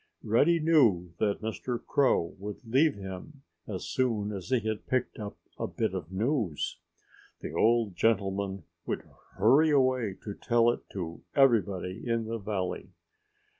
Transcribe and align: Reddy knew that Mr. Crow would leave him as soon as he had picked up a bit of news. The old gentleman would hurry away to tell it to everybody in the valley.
Reddy 0.23 0.59
knew 0.59 1.11
that 1.19 1.41
Mr. 1.43 1.79
Crow 1.85 2.33
would 2.39 2.65
leave 2.67 2.95
him 2.95 3.43
as 3.67 3.85
soon 3.85 4.31
as 4.31 4.49
he 4.49 4.59
had 4.61 4.87
picked 4.87 5.19
up 5.19 5.37
a 5.59 5.67
bit 5.67 5.93
of 5.93 6.11
news. 6.11 6.79
The 7.41 7.53
old 7.53 7.95
gentleman 7.95 8.63
would 8.87 9.07
hurry 9.37 9.69
away 9.69 10.15
to 10.23 10.33
tell 10.33 10.71
it 10.71 10.79
to 10.93 11.21
everybody 11.35 12.01
in 12.03 12.25
the 12.25 12.39
valley. 12.39 12.89